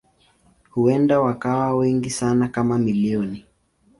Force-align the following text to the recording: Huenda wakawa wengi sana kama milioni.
Huenda 0.71 1.19
wakawa 1.19 1.75
wengi 1.75 2.09
sana 2.09 2.47
kama 2.47 2.77
milioni. 2.79 3.45